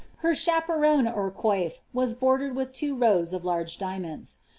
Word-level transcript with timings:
Ber 0.23 0.33
chaperon 0.33 1.07
or 1.07 1.29
coif 1.29 1.81
was 1.93 2.15
borderMl 2.15 2.55
with 2.55 2.73
two 2.73 2.95
rows 2.97 3.33
of 3.33 3.43
kige 3.43 3.77
diamonds. 3.77 4.39